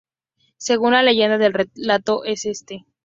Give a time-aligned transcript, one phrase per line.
[0.57, 2.87] Según la leyenda el relato es este.